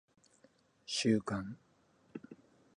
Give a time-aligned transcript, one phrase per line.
[0.87, 1.59] 収監